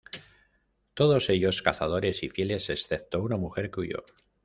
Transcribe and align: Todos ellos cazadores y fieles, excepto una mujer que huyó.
Todos 0.95 1.29
ellos 1.29 1.61
cazadores 1.61 2.23
y 2.23 2.29
fieles, 2.29 2.71
excepto 2.71 3.21
una 3.21 3.37
mujer 3.37 3.69
que 3.69 3.81
huyó. 3.81 4.03